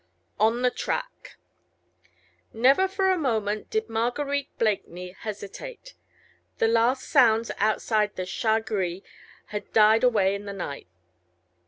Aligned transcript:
ON 0.39 0.63
THE 0.63 0.71
TRACK 0.71 1.37
Never 2.53 2.87
for 2.87 3.11
a 3.11 3.19
moment 3.19 3.69
did 3.69 3.87
Marguerite 3.87 4.49
Blakeney 4.57 5.11
hesitate. 5.11 5.93
The 6.57 6.67
last 6.67 7.07
sounds 7.07 7.51
outside 7.59 8.15
the 8.15 8.25
"Chat 8.25 8.65
Gris" 8.65 9.01
had 9.49 9.71
died 9.73 10.03
away 10.03 10.33
in 10.33 10.45
the 10.45 10.53
night. 10.53 10.87